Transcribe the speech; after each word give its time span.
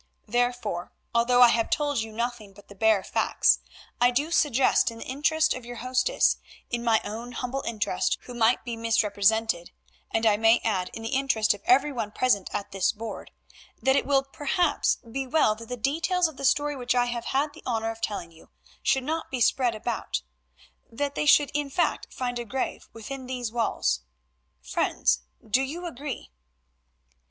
Therefore, 0.27 0.93
although 1.13 1.43
I 1.43 1.49
have 1.49 1.69
told 1.69 1.99
you 1.99 2.11
nothing 2.11 2.53
but 2.53 2.69
the 2.69 2.73
bare 2.73 3.03
facts, 3.03 3.59
I 4.01 4.09
do 4.09 4.31
suggest 4.31 4.89
in 4.89 4.97
the 4.97 5.05
interests 5.05 5.53
of 5.53 5.63
your 5.63 5.75
hostess—in 5.75 6.83
my 6.83 7.01
own 7.03 7.33
humble 7.33 7.61
interest 7.67 8.17
who 8.21 8.33
might 8.33 8.65
be 8.65 8.75
misrepresented, 8.75 9.69
and 10.09 10.25
I 10.25 10.37
may 10.37 10.59
add 10.63 10.89
in 10.95 11.03
the 11.03 11.09
interest 11.13 11.53
of 11.53 11.61
every 11.65 11.91
one 11.91 12.09
present 12.09 12.49
at 12.51 12.71
this 12.71 12.91
board—that 12.91 13.95
it 13.95 14.07
will 14.07 14.23
perhaps 14.23 14.95
be 14.95 15.27
well 15.27 15.53
that 15.53 15.69
the 15.69 15.77
details 15.77 16.27
of 16.27 16.35
the 16.37 16.45
story 16.45 16.75
which 16.75 16.95
I 16.95 17.05
have 17.05 17.25
had 17.25 17.53
the 17.53 17.61
honour 17.67 17.91
of 17.91 18.01
telling 18.01 18.31
you 18.31 18.49
should 18.81 19.03
not 19.03 19.29
be 19.29 19.39
spread 19.39 19.75
about—that 19.75 21.13
they 21.13 21.27
should 21.27 21.51
in 21.53 21.69
fact 21.69 22.07
find 22.11 22.39
a 22.39 22.45
grave 22.45 22.89
within 22.91 23.27
these 23.27 23.51
walls. 23.51 23.99
Friends, 24.63 25.19
do 25.47 25.61
you 25.61 25.85
agree?" 25.85 26.31